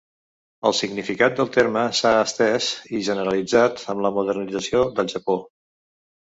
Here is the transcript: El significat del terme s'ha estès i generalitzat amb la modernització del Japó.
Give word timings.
El 0.69 0.73
significat 0.77 1.35
del 1.39 1.51
terme 1.57 1.83
s'ha 1.99 2.15
estès 2.23 2.71
i 2.95 3.03
generalitzat 3.11 3.87
amb 3.95 4.07
la 4.09 4.15
modernització 4.19 4.85
del 5.01 5.15
Japó. 5.17 5.41